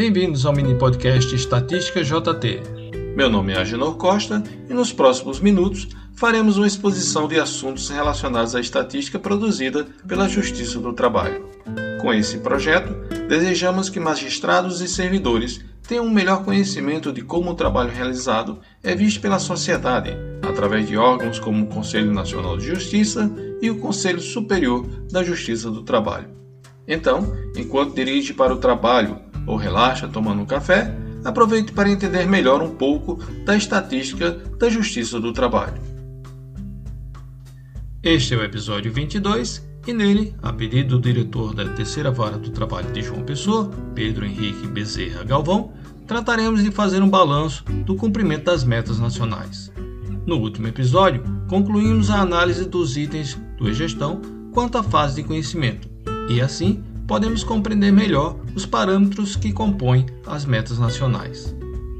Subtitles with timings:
[0.00, 2.62] Bem-vindos ao mini podcast Estatística JT.
[3.14, 8.54] Meu nome é Agenor Costa e nos próximos minutos faremos uma exposição de assuntos relacionados
[8.54, 11.44] à estatística produzida pela Justiça do Trabalho.
[12.00, 12.94] Com esse projeto,
[13.28, 18.94] desejamos que magistrados e servidores tenham um melhor conhecimento de como o trabalho realizado é
[18.94, 24.22] visto pela sociedade, através de órgãos como o Conselho Nacional de Justiça e o Conselho
[24.22, 26.30] Superior da Justiça do Trabalho.
[26.88, 32.62] Então, enquanto dirige para o trabalho ou relaxa tomando um café, aproveite para entender melhor
[32.62, 35.82] um pouco da estatística da Justiça do Trabalho.
[38.00, 42.50] Este é o episódio 22 e nele, a pedido do diretor da Terceira Vara do
[42.50, 45.72] Trabalho de João Pessoa, Pedro Henrique Bezerra Galvão,
[46.06, 49.72] trataremos de fazer um balanço do cumprimento das metas nacionais.
[50.26, 54.20] No último episódio, concluímos a análise dos itens do e-gestão
[54.52, 55.88] quanto à fase de conhecimento,
[56.28, 61.52] e assim podemos compreender melhor os parâmetros que compõem as metas nacionais.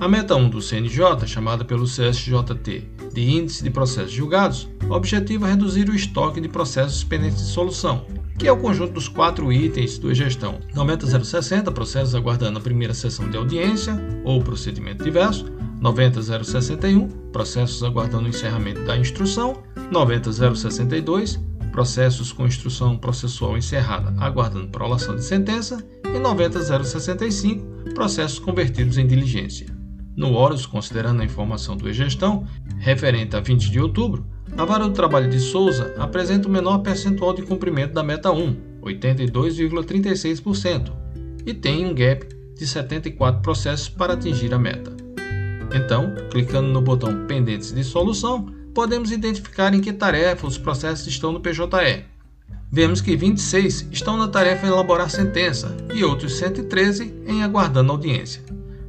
[0.00, 5.90] A meta 1 do CNJ, chamada pelo CSJT de Índice de Processos Julgados, objetiva reduzir
[5.90, 8.06] o estoque de processos pendentes de solução,
[8.38, 13.28] que é o conjunto dos quatro itens do e-gestão 90060, processos aguardando a primeira sessão
[13.28, 13.94] de audiência
[14.24, 15.44] ou procedimento diverso,
[15.82, 21.38] 90061, processos aguardando o encerramento da instrução, 90062,
[21.74, 29.66] processos com instrução processual encerrada aguardando prolação de sentença, e 90065, processos convertidos em diligência.
[30.16, 32.46] No Horus, considerando a informação do e-gestão,
[32.78, 34.24] referente a 20 de outubro,
[34.56, 38.56] a Vara do Trabalho de Souza apresenta o menor percentual de cumprimento da meta 1,
[38.80, 40.92] 82,36%,
[41.44, 42.24] e tem um gap
[42.56, 44.94] de 74 processos para atingir a meta.
[45.74, 51.32] Então, clicando no botão Pendentes de Solução, podemos identificar em que tarefa os processos estão
[51.32, 52.04] no PJE.
[52.70, 58.42] Vemos que 26 estão na tarefa elaborar sentença e outros 113 em aguardando audiência.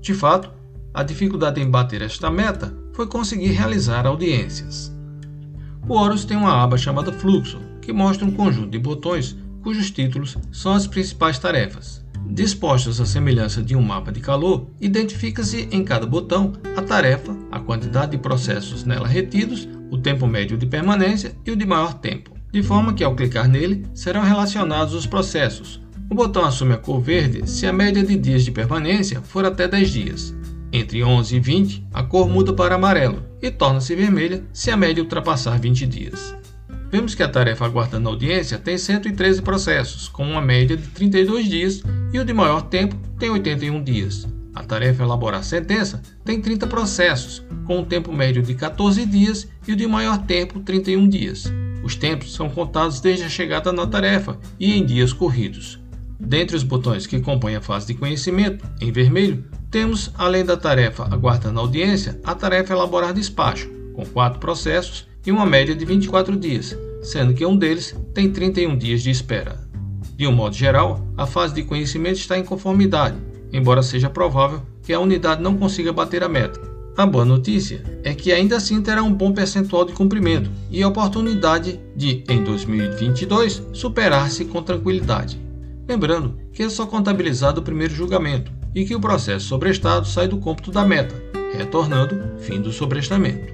[0.00, 0.50] De fato,
[0.92, 4.92] a dificuldade em bater esta meta foi conseguir realizar audiências.
[5.88, 10.36] O Horus tem uma aba chamada Fluxo, que mostra um conjunto de botões cujos títulos
[10.50, 12.04] são as principais tarefas.
[12.26, 17.58] Dispostos à semelhança de um mapa de calor, identifica-se em cada botão a tarefa, a
[17.60, 22.30] quantidade de processos nela retidos, o tempo médio de permanência e o de maior tempo,
[22.52, 25.80] de forma que ao clicar nele serão relacionados os processos.
[26.10, 29.68] O botão assume a cor verde se a média de dias de permanência for até
[29.68, 30.34] 10 dias,
[30.72, 35.02] entre 11 e 20, a cor muda para amarelo e torna-se vermelha se a média
[35.02, 36.36] ultrapassar 20 dias.
[36.90, 41.82] Vemos que a tarefa aguardando audiência tem 113 processos, com uma média de 32 dias,
[42.12, 44.26] e o de maior tempo tem 81 dias.
[44.58, 49.72] A tarefa elaborar sentença tem 30 processos, com um tempo médio de 14 dias e
[49.72, 51.44] o de maior tempo 31 dias.
[51.84, 55.78] Os tempos são contados desde a chegada na tarefa e em dias corridos.
[56.18, 61.04] Dentre os botões que compõem a fase de conhecimento, em vermelho, temos, além da tarefa
[61.04, 66.76] aguardando audiência, a tarefa elaborar despacho, com quatro processos e uma média de 24 dias,
[67.00, 69.68] sendo que um deles tem 31 dias de espera.
[70.16, 74.92] De um modo geral, a fase de conhecimento está em conformidade, embora seja provável que
[74.92, 76.60] a unidade não consiga bater a meta.
[76.96, 80.88] A boa notícia é que ainda assim terá um bom percentual de cumprimento e a
[80.88, 85.40] oportunidade de, em 2022, superar-se com tranquilidade.
[85.88, 90.38] Lembrando que é só contabilizado o primeiro julgamento, e que o processo sobrestado sai do
[90.38, 91.14] cômputo da meta,
[91.52, 93.52] retornando fim do sobrestamento.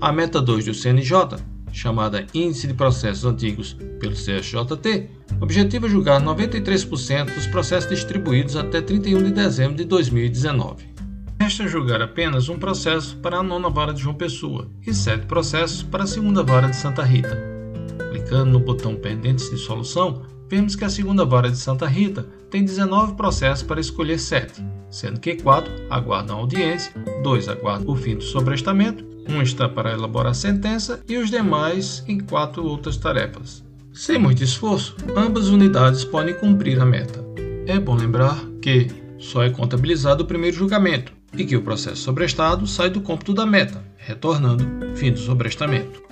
[0.00, 1.36] A meta 2 do CNJ,
[1.74, 9.24] chamada Índice de Processos Antigos pelo CSJT, objetiva julgar 93% dos processos distribuídos até 31
[9.24, 10.94] de dezembro de 2019.
[11.40, 15.82] Resta julgar apenas um processo para a nona vara de João Pessoa e sete processos
[15.82, 17.36] para a segunda vara de Santa Rita.
[18.10, 22.64] Clicando no botão Pendentes de Solução, vemos que a segunda vara de Santa Rita tem
[22.64, 26.92] 19 processos para escolher 7, sendo que 4 aguardam audiência,
[27.24, 32.18] 2 aguardam o fim do sobrestamento, 1 está para elaborar sentença e os demais em
[32.18, 33.64] 4 outras tarefas.
[33.92, 37.24] Sem muito esforço, ambas unidades podem cumprir a meta.
[37.66, 38.88] É bom lembrar que
[39.18, 43.46] só é contabilizado o primeiro julgamento e que o processo sobrestado sai do cômputo da
[43.46, 44.64] meta, retornando
[44.96, 46.02] fim do sobrestamento.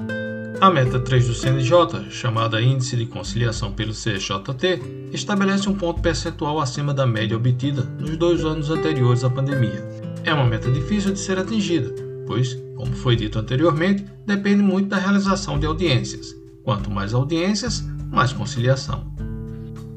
[0.61, 6.61] A meta 3 do CNJ, chamada Índice de Conciliação pelo CJT, estabelece um ponto percentual
[6.61, 9.85] acima da média obtida nos dois anos anteriores à pandemia.
[10.23, 11.93] É uma meta difícil de ser atingida,
[12.33, 16.35] pois, como foi dito anteriormente, depende muito da realização de audiências.
[16.65, 19.13] Quanto mais audiências, mais conciliação.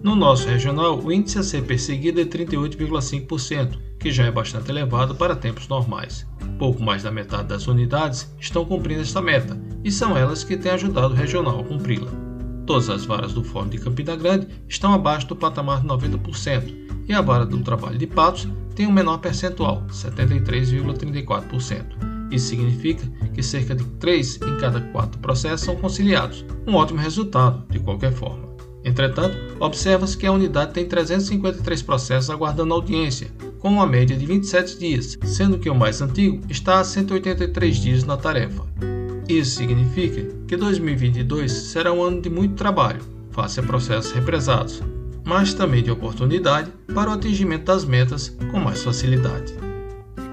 [0.04, 5.16] No nosso regional, o índice a ser perseguido é 38,5%, que já é bastante elevado
[5.16, 6.28] para tempos normais.
[6.60, 10.74] Pouco mais da metade das unidades estão cumprindo esta meta, e são elas que têm
[10.74, 12.12] ajudado o regional a cumpri-la.
[12.66, 17.14] Todas as varas do Fórum de Campina Grande estão abaixo do patamar de 90%, e
[17.14, 18.46] a vara do trabalho de Patos
[18.76, 22.05] tem um menor percentual, 73,34%.
[22.31, 27.63] Isso significa que cerca de 3 em cada 4 processos são conciliados, um ótimo resultado,
[27.69, 28.45] de qualquer forma.
[28.83, 34.77] Entretanto, observa-se que a unidade tem 353 processos aguardando audiência, com uma média de 27
[34.77, 38.63] dias, sendo que o mais antigo está a 183 dias na tarefa.
[39.27, 43.01] Isso significa que 2022 será um ano de muito trabalho,
[43.31, 44.83] face a processos represados,
[45.24, 49.64] mas também de oportunidade para o atingimento das metas com mais facilidade.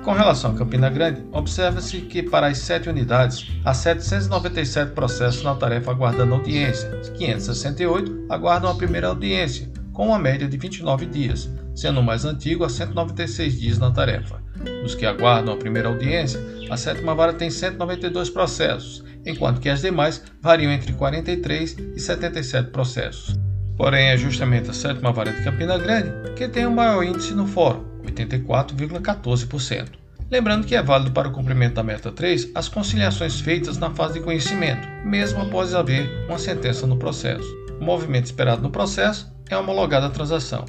[0.03, 5.55] Com relação a Campina Grande, observa-se que para as sete unidades há 797 processos na
[5.55, 12.01] tarefa aguardando audiência, 568 aguardam a primeira audiência, com uma média de 29 dias, sendo
[12.01, 14.43] o mais antigo a 196 dias na tarefa.
[14.85, 19.83] Os que aguardam a primeira audiência, a sétima vara tem 192 processos, enquanto que as
[19.83, 23.39] demais variam entre 43 e 77 processos.
[23.77, 27.47] Porém, é justamente a sétima vara de Campina Grande que tem o maior índice no
[27.47, 30.03] fórum, 84,14%.
[30.31, 34.15] Lembrando que é válido para o cumprimento da meta 3 as conciliações feitas na fase
[34.15, 37.47] de conhecimento, mesmo após haver uma sentença no processo.
[37.79, 40.65] O movimento esperado no processo é homologada a transação.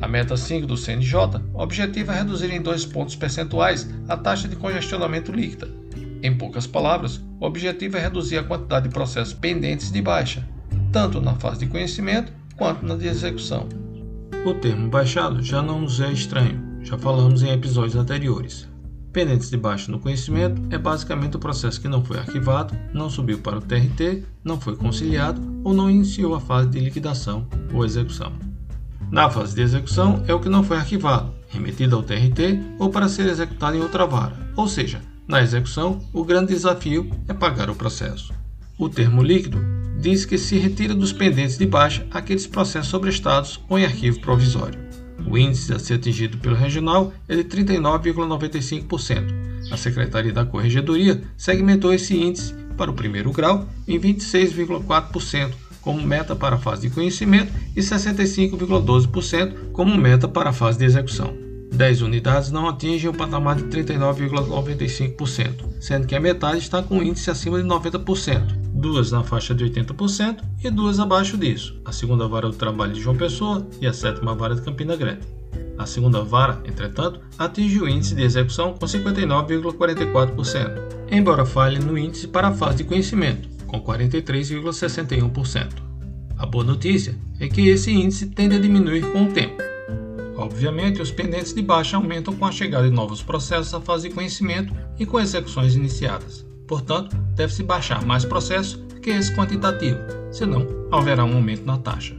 [0.00, 4.56] A meta 5 do CNJ objetiva é reduzir em 2 pontos percentuais a taxa de
[4.56, 5.68] congestionamento líquida.
[6.22, 10.46] Em poucas palavras, o objetivo é reduzir a quantidade de processos pendentes de baixa,
[10.90, 13.68] tanto na fase de conhecimento quanto na de execução.
[14.46, 18.68] O termo baixado já não nos é estranho, já falamos em episódios anteriores.
[19.12, 23.38] Pendentes de baixa no conhecimento é basicamente o processo que não foi arquivado, não subiu
[23.38, 27.44] para o TRT, não foi conciliado ou não iniciou a fase de liquidação
[27.74, 28.34] ou execução.
[29.10, 33.08] Na fase de execução é o que não foi arquivado, remetido ao TRT ou para
[33.08, 37.74] ser executado em outra vara, ou seja, na execução, o grande desafio é pagar o
[37.74, 38.32] processo.
[38.78, 39.58] O termo líquido
[40.00, 44.78] diz que se retira dos pendentes de baixa aqueles processos sobrestados ou em arquivo provisório.
[45.26, 49.46] O índice a ser atingido pelo regional é de 39,95%.
[49.70, 56.34] A Secretaria da Corregedoria segmentou esse índice para o primeiro grau em 26,4% como meta
[56.34, 61.32] para a fase de conhecimento e 65,12% como meta para a fase de execução.
[61.72, 67.30] 10 unidades não atingem o patamar de 39,95%, sendo que a metade está com índice
[67.30, 72.48] acima de 90%, duas na faixa de 80% e duas abaixo disso, a segunda vara
[72.48, 75.26] do trabalho de João Pessoa e a sétima vara de Campina Grande.
[75.78, 80.78] A segunda vara, entretanto, atinge o índice de execução com 59,44%,
[81.10, 85.86] embora falhe no índice para a fase de conhecimento, com 43,61%.
[86.38, 89.62] A boa notícia é que esse índice tende a diminuir com o tempo.
[90.36, 94.14] Obviamente, os pendentes de baixa aumentam com a chegada de novos processos à fase de
[94.14, 96.45] conhecimento e com execuções iniciadas.
[96.66, 99.98] Portanto, deve-se baixar mais processos que esse quantitativo,
[100.32, 102.16] senão haverá um aumento na taxa.